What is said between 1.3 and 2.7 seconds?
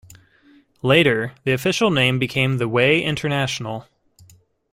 the official name became The